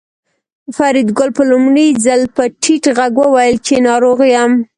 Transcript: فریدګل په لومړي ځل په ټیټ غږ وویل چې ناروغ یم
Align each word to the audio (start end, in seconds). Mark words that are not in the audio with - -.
فریدګل 0.75 1.29
په 1.37 1.43
لومړي 1.51 1.87
ځل 2.05 2.21
په 2.35 2.43
ټیټ 2.61 2.83
غږ 2.97 3.13
وویل 3.25 3.55
چې 3.65 3.75
ناروغ 3.87 4.19
یم 4.35 4.51